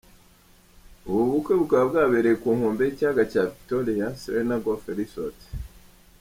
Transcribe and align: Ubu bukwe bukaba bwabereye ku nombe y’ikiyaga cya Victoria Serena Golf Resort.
Ubu 1.09 1.23
bukwe 1.31 1.53
bukaba 1.59 1.83
bwabereye 1.91 2.35
ku 2.41 2.47
nombe 2.59 2.81
y’ikiyaga 2.83 3.23
cya 3.31 3.43
Victoria 3.51 4.07
Serena 4.21 4.55
Golf 4.63 4.83
Resort. 4.99 5.39